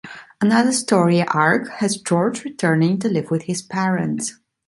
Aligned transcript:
Another 0.41 0.71
story 0.71 1.21
arc 1.27 1.67
has 1.73 1.95
George 1.95 2.43
returning 2.43 2.97
to 2.97 3.07
live 3.07 3.29
with 3.29 3.43
his 3.43 3.61
parents. 3.61 4.33